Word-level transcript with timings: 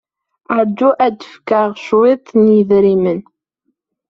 Ṛju 0.59 0.89
ad 1.05 1.15
ak-fkeɣ 1.17 1.67
cwiṭ 1.85 2.25
n 2.41 2.43
yidrimen. 2.55 3.19